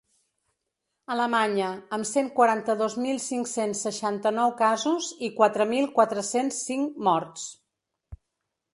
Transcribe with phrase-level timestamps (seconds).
[1.15, 1.67] Alemanya,
[1.97, 7.49] amb cent quaranta-dos mil cinc-cents seixanta-nou casos i quatre mil quatre-cents cinc morts.